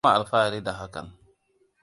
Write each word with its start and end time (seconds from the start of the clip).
Bama 0.03 0.15
alfahari 0.19 0.61
da 0.65 0.73
hakan. 0.79 1.07